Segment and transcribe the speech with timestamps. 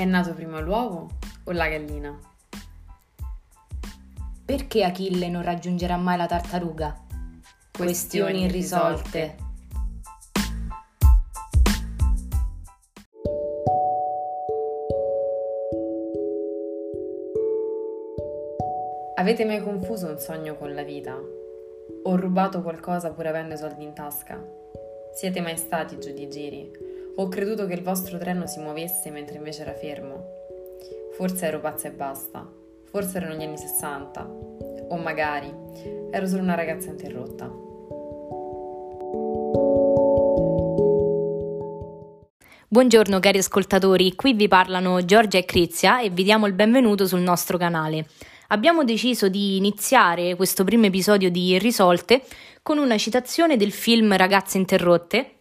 [0.00, 1.10] È nato prima l'uovo
[1.44, 2.18] o la gallina?
[4.46, 6.98] Perché Achille non raggiungerà mai la tartaruga?
[7.70, 9.36] Questioni irrisolte.
[19.16, 21.14] Avete mai confuso un sogno con la vita?
[22.04, 24.42] O rubato qualcosa pur avendo i soldi in tasca?
[25.12, 26.89] Siete mai stati giù di giri?
[27.16, 30.24] Ho creduto che il vostro treno si muovesse mentre invece era fermo.
[31.12, 32.48] Forse ero pazza e basta.
[32.84, 34.22] Forse erano gli anni 60.
[34.88, 35.52] O magari
[36.10, 37.68] ero solo una ragazza interrotta.
[42.68, 47.20] Buongiorno cari ascoltatori, qui vi parlano Giorgia e Crizia e vi diamo il benvenuto sul
[47.20, 48.06] nostro canale.
[48.48, 52.22] Abbiamo deciso di iniziare questo primo episodio di Irrisolte
[52.62, 55.39] con una citazione del film Ragazze interrotte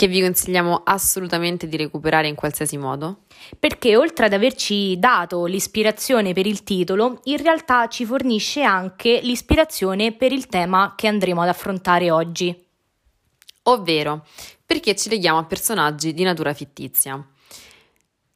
[0.00, 3.24] che vi consigliamo assolutamente di recuperare in qualsiasi modo.
[3.58, 10.12] Perché oltre ad averci dato l'ispirazione per il titolo, in realtà ci fornisce anche l'ispirazione
[10.12, 12.64] per il tema che andremo ad affrontare oggi.
[13.64, 14.24] Ovvero,
[14.64, 17.22] perché ci leghiamo a personaggi di natura fittizia.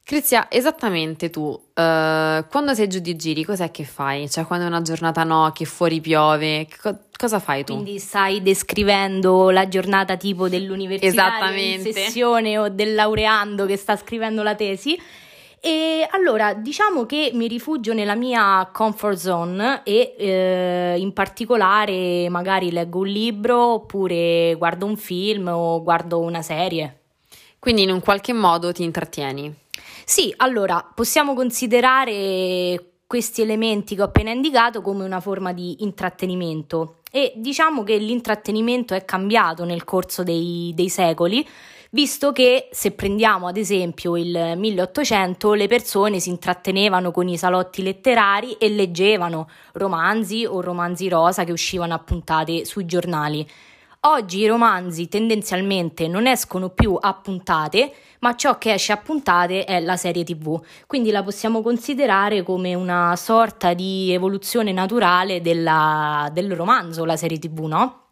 [0.05, 4.29] Crizia, esattamente tu, uh, quando sei giù di giri, cos'è che fai?
[4.29, 7.73] Cioè, quando è una giornata no, che fuori piove, co- cosa fai tu?
[7.73, 14.43] Quindi stai descrivendo la giornata tipo dell'università in sessione o del laureando che sta scrivendo
[14.43, 14.95] la tesi.
[15.59, 22.71] E allora diciamo che mi rifugio nella mia comfort zone e eh, in particolare magari
[22.71, 26.99] leggo un libro oppure guardo un film o guardo una serie.
[27.57, 29.63] Quindi in un qualche modo ti intrattieni.
[30.03, 36.97] Sì, allora possiamo considerare questi elementi che ho appena indicato come una forma di intrattenimento
[37.11, 41.47] e diciamo che l'intrattenimento è cambiato nel corso dei, dei secoli
[41.91, 47.83] visto che se prendiamo ad esempio il 1800 le persone si intrattenevano con i salotti
[47.83, 53.47] letterari e leggevano romanzi o romanzi rosa che uscivano a puntate sui giornali.
[54.07, 59.63] Oggi i romanzi tendenzialmente non escono più a puntate, ma ciò che esce a puntate
[59.65, 66.29] è la serie TV, quindi la possiamo considerare come una sorta di evoluzione naturale della,
[66.31, 68.04] del romanzo, la serie TV, no?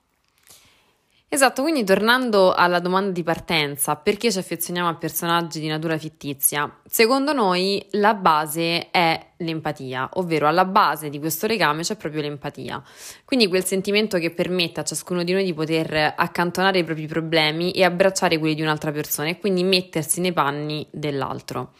[1.34, 6.72] Esatto, quindi tornando alla domanda di partenza, perché ci affezioniamo a personaggi di natura fittizia?
[6.86, 12.80] Secondo noi la base è l'empatia, ovvero alla base di questo legame c'è proprio l'empatia.
[13.26, 17.72] Quindi quel sentimento che permette a ciascuno di noi di poter accantonare i propri problemi
[17.72, 21.72] e abbracciare quelli di un'altra persona e quindi mettersi nei panni dell'altro.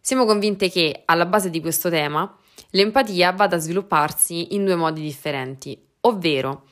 [0.00, 2.36] Siamo convinte che alla base di questo tema
[2.70, 6.64] l'empatia vada a svilupparsi in due modi differenti, ovvero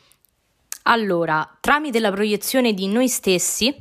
[0.89, 3.75] allora, tramite la proiezione di noi stessi,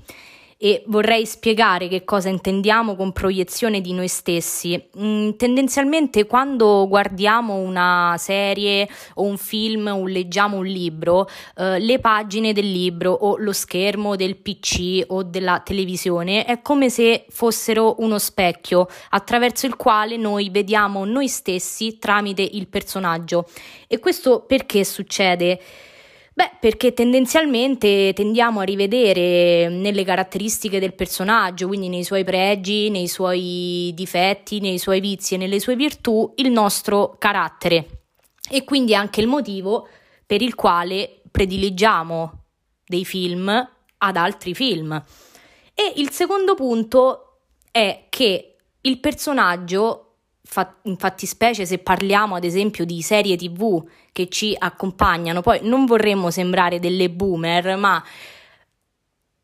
[0.60, 4.90] e vorrei spiegare che cosa intendiamo con proiezione di noi stessi.
[5.00, 12.00] Mm, tendenzialmente quando guardiamo una serie o un film o leggiamo un libro, eh, le
[12.00, 17.96] pagine del libro o lo schermo del PC o della televisione è come se fossero
[18.00, 23.48] uno specchio attraverso il quale noi vediamo noi stessi tramite il personaggio.
[23.88, 25.60] E questo perché succede?
[26.38, 33.08] Beh, perché tendenzialmente tendiamo a rivedere nelle caratteristiche del personaggio, quindi nei suoi pregi, nei
[33.08, 38.04] suoi difetti, nei suoi vizi e nelle sue virtù, il nostro carattere.
[38.52, 39.88] E quindi anche il motivo
[40.28, 42.44] per il quale prediligiamo
[42.86, 43.50] dei film
[43.98, 44.92] ad altri film.
[45.74, 47.40] E il secondo punto
[47.72, 50.07] è che il personaggio
[50.84, 56.32] infatti specie se parliamo ad esempio di serie tv che ci accompagnano, poi non vorremmo
[56.32, 58.04] sembrare delle boomer, ma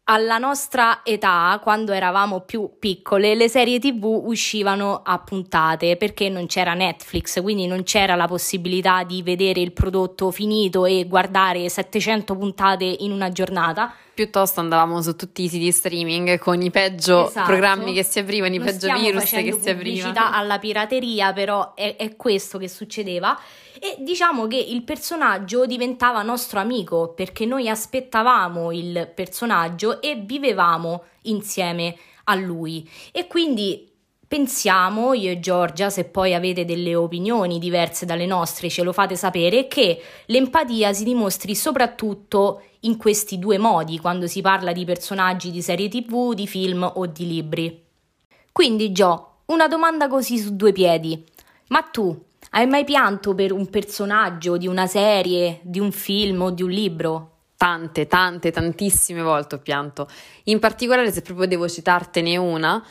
[0.06, 6.46] alla nostra età, quando eravamo più piccole, le serie tv uscivano a puntate perché non
[6.46, 12.36] c'era Netflix, quindi non c'era la possibilità di vedere il prodotto finito e guardare 700
[12.36, 13.94] puntate in una giornata.
[14.14, 17.48] Piuttosto andavamo su tutti i siti streaming con i peggio esatto.
[17.48, 20.30] programmi che si aprivano, i non peggio virus che si aprivano.
[20.32, 23.38] alla pirateria, però è, è questo che succedeva
[23.80, 31.04] e diciamo che il personaggio diventava nostro amico perché noi aspettavamo il personaggio e vivevamo
[31.24, 33.93] insieme a lui e quindi
[34.34, 39.16] pensiamo io e Giorgia se poi avete delle opinioni diverse dalle nostre ce lo fate
[39.16, 45.52] sapere che l'empatia si dimostri soprattutto in questi due modi quando si parla di personaggi
[45.52, 47.86] di serie tv, di film o di libri.
[48.52, 51.24] Quindi Gio, una domanda così su due piedi.
[51.68, 52.20] Ma tu
[52.52, 56.72] hai mai pianto per un personaggio di una serie, di un film o di un
[56.72, 57.30] libro?
[57.56, 60.10] Tante, tante, tantissime volte ho pianto.
[60.46, 62.84] In particolare, se proprio devo citartene una,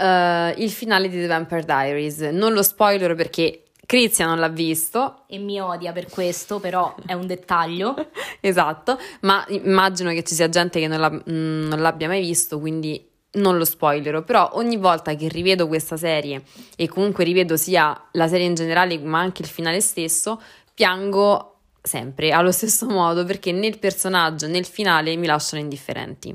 [0.00, 2.20] uh, il finale di The Vampire Diaries.
[2.20, 5.24] Non lo spoiler perché Crizia non l'ha visto.
[5.26, 7.94] E mi odia per questo, però è un dettaglio.
[8.40, 12.60] esatto, ma immagino che ci sia gente che non, l'ha, mm, non l'abbia mai visto,
[12.60, 16.42] quindi non lo spoilerò, però ogni volta che rivedo questa serie
[16.76, 20.40] e comunque rivedo sia la serie in generale ma anche il finale stesso,
[20.74, 26.34] piango sempre allo stesso modo perché né il personaggio né il finale mi lasciano indifferenti.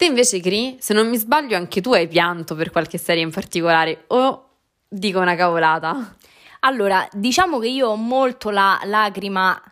[0.00, 3.30] Te invece, Cri, se non mi sbaglio, anche tu hai pianto per qualche serie in
[3.30, 4.48] particolare o
[4.88, 6.16] dico una cavolata?
[6.60, 9.62] Allora, diciamo che io ho molto la lacrima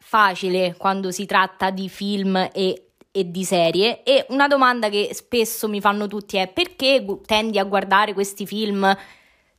[0.00, 5.68] facile quando si tratta di film e e di serie e una domanda che spesso
[5.68, 8.92] mi fanno tutti è perché tendi a guardare questi film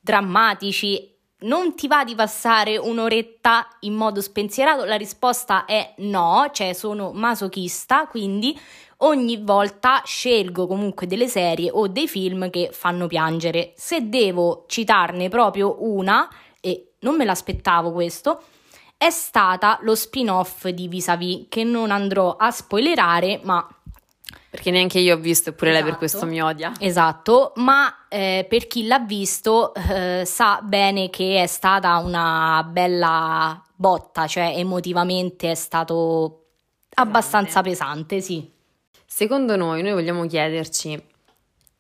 [0.02, 1.16] drammatici?
[1.40, 4.84] Non ti va di passare un'oretta in modo spensierato?
[4.84, 8.60] La risposta è no, cioè sono masochista, quindi
[8.98, 13.74] ogni volta scelgo comunque delle serie o dei film che fanno piangere.
[13.76, 16.30] Se devo citarne proprio una,
[16.62, 18.42] e non me l'aspettavo questo,
[18.98, 23.68] è stata lo spin-off di Vis-a-Vis, che non andrò a spoilerare, ma
[24.50, 26.74] perché neanche io ho visto, eppure esatto, lei per questo mi odia.
[26.80, 33.62] Esatto, ma eh, per chi l'ha visto eh, sa bene che è stata una bella
[33.76, 36.46] botta, cioè emotivamente è stato
[36.96, 38.56] abbastanza pesante, sì.
[39.10, 41.02] Secondo noi, noi vogliamo chiederci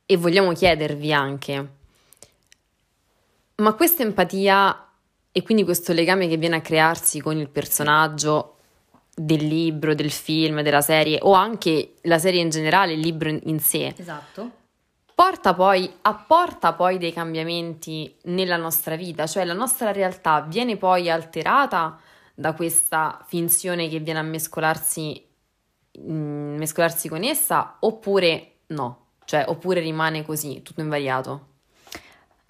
[0.06, 1.68] e vogliamo chiedervi anche,
[3.56, 4.88] ma questa empatia
[5.31, 8.56] e quindi questo legame che viene a crearsi con il personaggio
[9.13, 13.59] del libro, del film, della serie o anche la serie in generale, il libro in
[13.59, 13.94] sé.
[13.95, 14.51] Esatto.
[15.13, 21.09] Porta poi, apporta poi dei cambiamenti nella nostra vita, cioè la nostra realtà viene poi
[21.09, 22.00] alterata
[22.33, 25.26] da questa finzione che viene a mescolarsi,
[26.05, 31.45] mescolarsi con essa oppure no, cioè oppure rimane così, tutto invariato.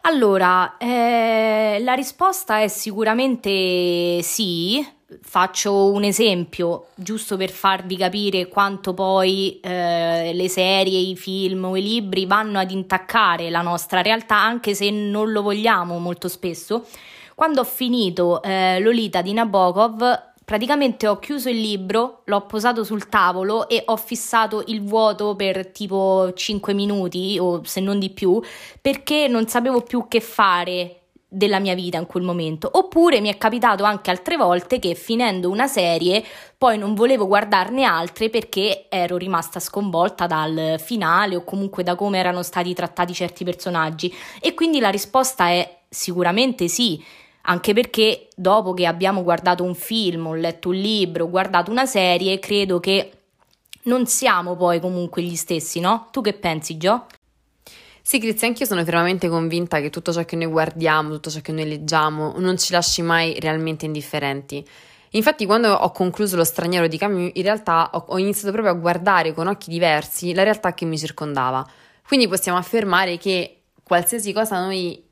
[0.02, 4.96] Allora, eh, la risposta è sicuramente sì.
[5.22, 11.78] Faccio un esempio, giusto per farvi capire quanto poi eh, le serie, i film o
[11.78, 16.86] i libri vanno ad intaccare la nostra realtà, anche se non lo vogliamo molto spesso.
[17.36, 23.10] Quando ho finito eh, Lolita di Nabokov, praticamente ho chiuso il libro, l'ho posato sul
[23.10, 28.42] tavolo e ho fissato il vuoto per tipo 5 minuti o se non di più
[28.80, 32.70] perché non sapevo più che fare della mia vita in quel momento.
[32.72, 36.24] Oppure mi è capitato anche altre volte che finendo una serie
[36.58, 42.20] poi non volevo guardarne altre perché ero rimasta sconvolta dal finale o comunque da come
[42.20, 44.16] erano stati trattati certi personaggi.
[44.40, 47.04] E quindi la risposta è sicuramente sì
[47.50, 52.40] anche perché dopo che abbiamo guardato un film, ho letto un libro, guardato una serie,
[52.40, 53.12] credo che
[53.84, 56.10] non siamo poi comunque gli stessi, no?
[56.12, 57.06] Tu che pensi, Gio?
[58.02, 61.52] Sì, Crizia, anch'io sono fermamente convinta che tutto ciò che noi guardiamo, tutto ciò che
[61.52, 64.66] noi leggiamo, non ci lasci mai realmente indifferenti.
[65.12, 68.78] Infatti, quando ho concluso Lo straniero di Camus, in realtà ho, ho iniziato proprio a
[68.78, 71.66] guardare con occhi diversi la realtà che mi circondava.
[72.06, 75.07] Quindi possiamo affermare che qualsiasi cosa noi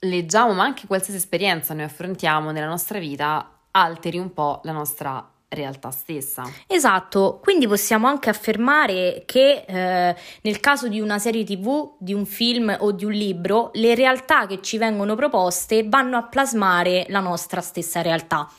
[0.00, 5.32] leggiamo, ma anche qualsiasi esperienza noi affrontiamo nella nostra vita, alteri un po' la nostra
[5.48, 6.44] realtà stessa.
[6.66, 12.26] Esatto, quindi possiamo anche affermare che eh, nel caso di una serie tv, di un
[12.26, 17.20] film o di un libro, le realtà che ci vengono proposte vanno a plasmare la
[17.20, 18.50] nostra stessa realtà.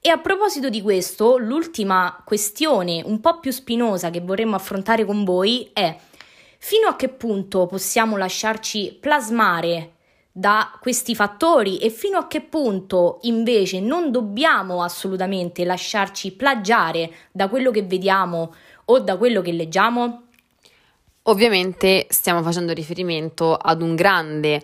[0.00, 5.24] E a proposito di questo, l'ultima questione un po' più spinosa che vorremmo affrontare con
[5.24, 5.96] voi è
[6.58, 9.93] fino a che punto possiamo lasciarci plasmare
[10.36, 17.48] da questi fattori e fino a che punto invece non dobbiamo assolutamente lasciarci plagiare da
[17.48, 18.52] quello che vediamo
[18.86, 20.22] o da quello che leggiamo?
[21.22, 24.60] Ovviamente stiamo facendo riferimento ad un grande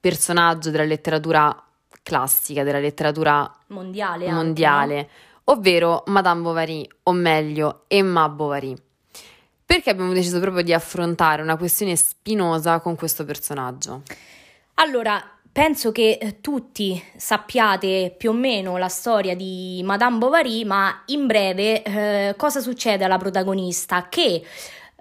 [0.00, 1.56] personaggio della letteratura
[2.02, 5.10] classica, della letteratura mondiale, mondiale anche,
[5.44, 5.52] no?
[5.54, 8.74] ovvero Madame Bovary, o meglio Emma Bovary.
[9.64, 14.02] Perché abbiamo deciso proprio di affrontare una questione spinosa con questo personaggio?
[14.74, 21.02] Allora, penso che eh, tutti sappiate più o meno la storia di Madame Bovary, ma
[21.06, 24.08] in breve eh, cosa succede alla protagonista?
[24.08, 24.42] Che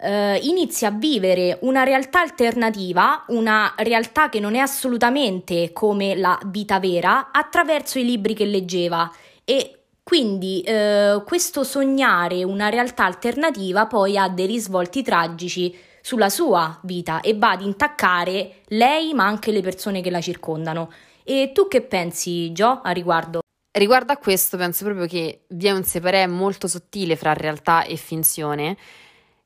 [0.03, 6.37] eh, inizia a vivere una realtà alternativa, una realtà che non è assolutamente come la
[6.45, 9.09] vita vera, attraverso i libri che leggeva
[9.45, 16.79] e quindi eh, questo sognare una realtà alternativa poi ha dei risvolti tragici sulla sua
[16.83, 20.91] vita e va ad intaccare lei ma anche le persone che la circondano.
[21.23, 23.39] E tu che pensi, Gio, a riguardo?
[23.71, 27.95] Riguardo a questo penso proprio che vi è un separé molto sottile fra realtà e
[27.95, 28.77] finzione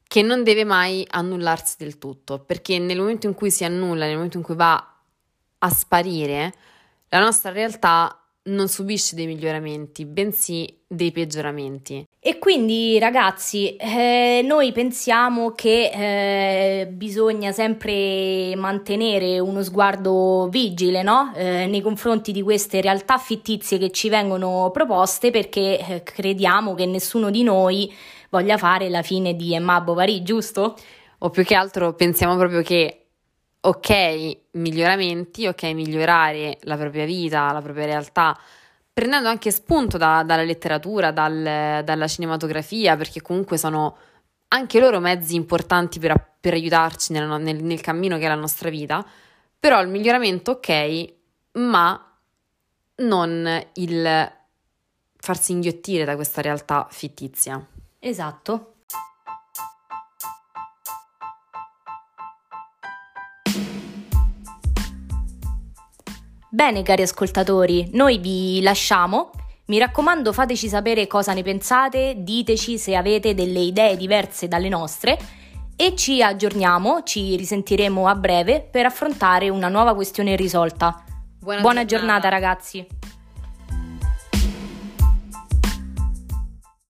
[0.07, 4.15] che non deve mai annullarsi del tutto, perché nel momento in cui si annulla, nel
[4.15, 4.93] momento in cui va
[5.57, 6.53] a sparire,
[7.09, 12.07] la nostra realtà non subisce dei miglioramenti, bensì dei peggioramenti.
[12.19, 15.91] E quindi ragazzi, eh, noi pensiamo che
[16.81, 21.31] eh, bisogna sempre mantenere uno sguardo vigile no?
[21.35, 26.85] eh, nei confronti di queste realtà fittizie che ci vengono proposte perché eh, crediamo che
[26.85, 27.91] nessuno di noi
[28.29, 30.75] voglia fare la fine di Emma Bovary, giusto?
[31.19, 33.04] O più che altro pensiamo proprio che
[33.67, 38.37] ok, miglioramenti, ok, migliorare la propria vita, la propria realtà,
[38.93, 43.97] prendendo anche spunto da, dalla letteratura, dal, dalla cinematografia, perché comunque sono
[44.49, 48.69] anche loro mezzi importanti per, per aiutarci nel, nel, nel cammino che è la nostra
[48.69, 49.05] vita,
[49.59, 51.13] però il miglioramento ok,
[51.53, 51.99] ma
[52.97, 54.31] non il
[55.17, 57.65] farsi inghiottire da questa realtà fittizia.
[57.99, 58.74] Esatto.
[66.55, 69.31] Bene cari ascoltatori, noi vi lasciamo.
[69.65, 75.19] Mi raccomando fateci sapere cosa ne pensate, diteci se avete delle idee diverse dalle nostre
[75.75, 81.03] e ci aggiorniamo, ci risentiremo a breve per affrontare una nuova questione irrisolta.
[81.41, 82.21] Buona, Buona giornata.
[82.21, 82.87] giornata ragazzi.